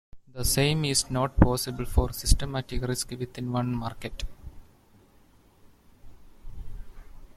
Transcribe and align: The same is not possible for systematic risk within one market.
The 0.33 0.43
same 0.43 0.83
is 0.83 1.11
not 1.11 1.37
possible 1.37 1.85
for 1.85 2.11
systematic 2.11 2.81
risk 2.81 3.11
within 3.11 3.51
one 3.51 3.75
market. 3.75 4.23